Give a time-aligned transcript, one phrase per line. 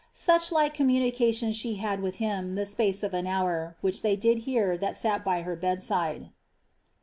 [0.13, 4.39] Such like Communications she had with him the space of an hour, which they did
[4.49, 6.31] hear that sat by her bedside."